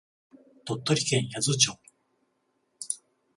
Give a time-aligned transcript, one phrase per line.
[0.65, 1.79] 鳥取県八頭町